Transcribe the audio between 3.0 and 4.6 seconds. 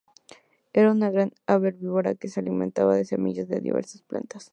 semillas de diversas plantas.